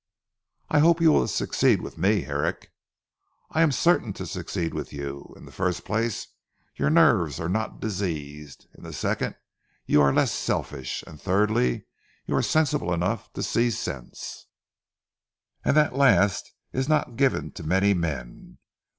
"I 0.69 0.79
hope 0.79 0.99
you 0.99 1.11
will 1.11 1.27
succeed 1.27 1.79
with 1.79 1.95
me 1.95 2.21
Herrick." 2.23 2.71
"I 3.51 3.61
am 3.61 3.71
certain 3.71 4.13
to 4.13 4.25
succeed 4.25 4.73
with 4.73 4.91
you. 4.91 5.31
In 5.37 5.45
the 5.45 5.51
first 5.51 5.85
place 5.85 6.25
your 6.75 6.89
nerves 6.89 7.39
are 7.39 7.47
not 7.47 7.79
diseased: 7.79 8.65
in 8.75 8.83
the 8.83 8.93
second 8.93 9.35
you 9.85 10.01
are 10.01 10.11
less 10.11 10.31
selfish, 10.31 11.03
and 11.05 11.21
thirdly 11.21 11.85
you 12.25 12.35
are 12.35 12.41
sensible 12.41 12.91
enough 12.91 13.31
to 13.33 13.43
see 13.43 13.69
sense 13.69 14.47
and 15.63 15.77
that 15.77 15.93
last 15.93 16.51
is 16.73 16.89
not 16.89 17.15
given 17.15 17.51
to 17.51 17.61
many 17.63 17.93
men. 17.93 18.57